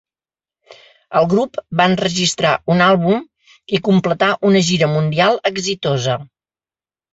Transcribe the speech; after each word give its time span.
El 1.19 1.27
grup 1.33 1.59
va 1.81 1.87
enregistrar 1.91 2.55
un 2.77 2.81
àlbum 2.87 3.21
i 3.79 3.83
completà 3.91 4.33
una 4.53 4.65
gira 4.73 4.91
mundial 4.97 5.41
exitosa. 5.55 6.19